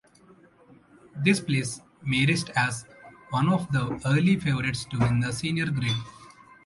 [1.23, 2.87] This placed Marist as
[3.29, 5.93] one of the early favourites to win the Senior Grade.